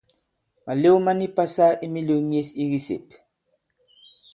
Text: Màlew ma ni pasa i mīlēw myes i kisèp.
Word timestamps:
Màlew 0.65 0.97
ma 1.05 1.11
ni 1.19 1.27
pasa 1.37 1.67
i 1.87 1.91
mīlēw 1.93 2.25
myes 2.31 2.53
i 2.65 2.69
kisèp. 2.75 3.05